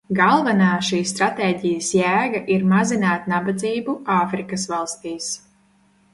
Galvenā 0.17 0.69
šīs 0.87 1.11
stratēģijas 1.15 1.89
jēga 1.97 2.41
ir 2.57 2.65
mazināt 2.73 3.29
nabadzību 3.35 3.97
Āfrikas 4.17 4.67
valstīs. 4.75 5.31